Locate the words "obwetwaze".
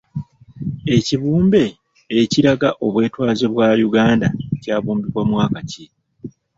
2.85-3.45